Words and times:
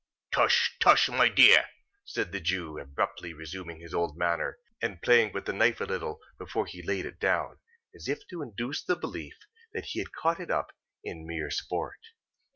"Tush, 0.31 0.71
tush, 0.79 1.09
my 1.09 1.29
dear!" 1.29 1.67
said 2.05 2.31
the 2.31 2.39
Jew, 2.39 2.79
abruptly 2.79 3.33
resuming 3.35 3.79
his 3.79 3.93
old 3.93 4.17
manner, 4.17 4.57
and 4.81 4.99
playing 4.99 5.31
with 5.31 5.45
the 5.45 5.53
knife 5.53 5.79
a 5.79 5.83
little, 5.83 6.17
before 6.39 6.65
he 6.65 6.81
laid 6.81 7.05
it 7.05 7.19
down; 7.19 7.59
as 7.93 8.07
if 8.07 8.25
to 8.29 8.41
induce 8.41 8.83
the 8.83 8.95
belief 8.95 9.37
that 9.73 9.85
he 9.89 9.99
had 9.99 10.11
caught 10.11 10.39
it 10.39 10.49
up, 10.49 10.71
in 11.03 11.27
mere 11.27 11.51
sport. 11.51 11.99